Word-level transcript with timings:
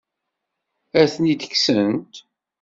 Ad 1.01 1.07
ten-id-kksent? 1.13 2.13